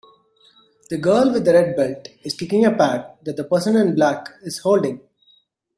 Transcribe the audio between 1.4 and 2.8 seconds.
the red belt is kicking a